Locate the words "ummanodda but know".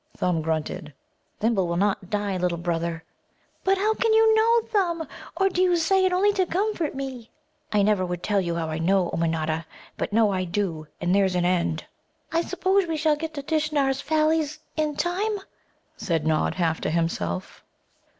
9.13-10.31